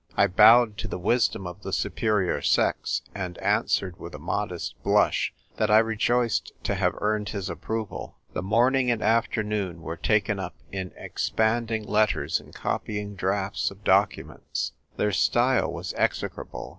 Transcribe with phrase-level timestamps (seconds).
[0.17, 5.31] I bowed to the wisdom of the superior sex, and answered with a modest blush
[5.57, 8.17] that I rejoiced to have earned his approval.
[8.33, 14.71] The morning and afternoon were taken up in ei'panding letters and copying drafts of documents.
[14.97, 16.69] Their style was execrable.